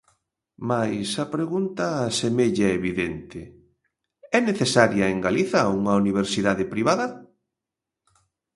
Mais 0.69 1.09
a 1.23 1.25
pregunta 1.35 1.85
semella 2.19 2.67
evidente: 2.79 3.39
¿é 4.37 4.39
necesaria 4.49 5.05
en 5.13 5.19
Galiza 5.27 5.71
unha 5.79 5.93
universidade 6.03 6.65
privada? 6.73 7.07